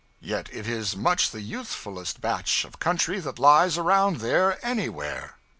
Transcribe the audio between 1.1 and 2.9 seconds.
the youthfullest batch of